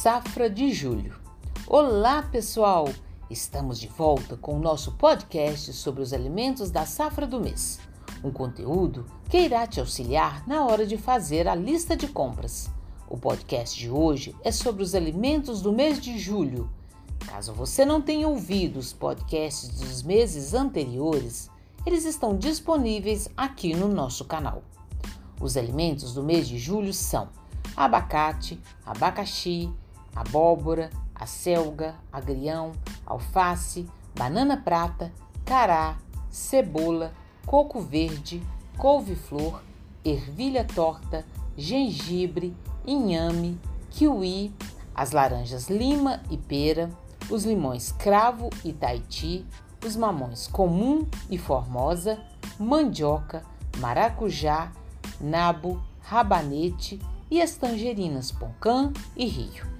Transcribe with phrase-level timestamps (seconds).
[0.00, 1.18] Safra de Julho.
[1.66, 2.88] Olá, pessoal!
[3.28, 7.80] Estamos de volta com o nosso podcast sobre os alimentos da safra do mês.
[8.22, 12.70] Um conteúdo que irá te auxiliar na hora de fazer a lista de compras.
[13.10, 16.70] O podcast de hoje é sobre os alimentos do mês de julho.
[17.26, 21.50] Caso você não tenha ouvido os podcasts dos meses anteriores,
[21.84, 24.62] eles estão disponíveis aqui no nosso canal.
[25.40, 27.28] Os alimentos do mês de julho são
[27.76, 29.68] abacate, abacaxi,
[30.18, 32.72] abóbora, acelga, agrião,
[33.06, 35.12] alface, banana prata,
[35.44, 35.96] cará,
[36.28, 37.12] cebola,
[37.46, 38.42] coco verde,
[38.76, 39.62] couve-flor,
[40.04, 41.24] ervilha torta,
[41.56, 42.54] gengibre,
[42.84, 44.52] inhame, kiwi,
[44.92, 46.90] as laranjas lima e pera,
[47.30, 49.46] os limões cravo e taiti,
[49.86, 52.18] os mamões comum e formosa,
[52.58, 53.44] mandioca,
[53.78, 54.72] maracujá,
[55.20, 57.00] nabo, rabanete
[57.30, 59.77] e as tangerinas Poncã e Rio.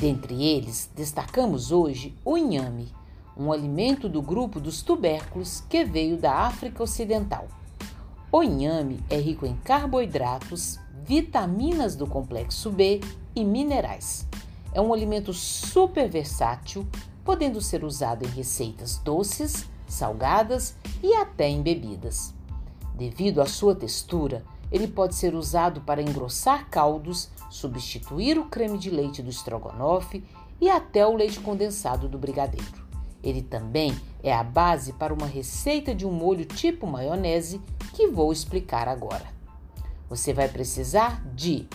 [0.00, 2.88] Dentre eles, destacamos hoje o inhame,
[3.36, 7.46] um alimento do grupo dos tubérculos que veio da África Ocidental.
[8.32, 13.02] O inhame é rico em carboidratos, vitaminas do complexo B
[13.36, 14.26] e minerais.
[14.72, 16.86] É um alimento super versátil,
[17.22, 22.32] podendo ser usado em receitas doces, salgadas e até em bebidas.
[22.94, 28.90] Devido à sua textura, ele pode ser usado para engrossar caldos, substituir o creme de
[28.90, 30.24] leite do estrogonofe
[30.60, 32.88] e até o leite condensado do brigadeiro.
[33.22, 37.60] Ele também é a base para uma receita de um molho tipo maionese
[37.92, 39.26] que vou explicar agora.
[40.08, 41.68] Você vai precisar de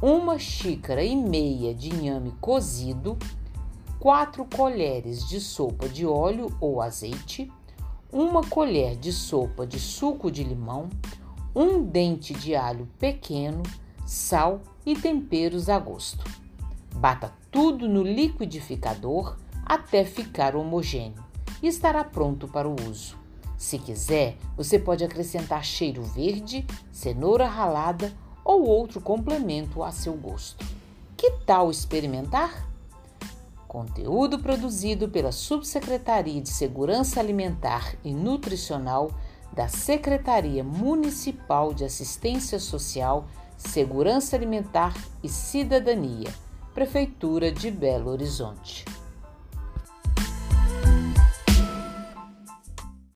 [0.00, 3.18] uma xícara e meia de inhame cozido,
[3.98, 7.50] 4 colheres de sopa de óleo ou azeite,
[8.12, 10.88] uma colher de sopa de suco de limão,
[11.58, 13.64] um dente de alho pequeno,
[14.06, 16.24] sal e temperos a gosto.
[16.94, 21.20] Bata tudo no liquidificador até ficar homogêneo
[21.60, 23.18] e estará pronto para o uso.
[23.56, 28.12] Se quiser, você pode acrescentar cheiro verde, cenoura ralada
[28.44, 30.64] ou outro complemento a seu gosto.
[31.16, 32.68] Que tal experimentar?
[33.66, 39.10] Conteúdo produzido pela Subsecretaria de Segurança Alimentar e Nutricional
[39.58, 43.26] da Secretaria Municipal de Assistência Social,
[43.56, 46.32] Segurança Alimentar e Cidadania,
[46.72, 48.84] Prefeitura de Belo Horizonte.